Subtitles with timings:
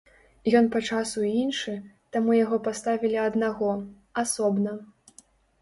[0.59, 1.73] Ён па часу іншы,
[2.17, 3.71] таму яго паставілі аднаго,
[4.23, 4.71] асобна.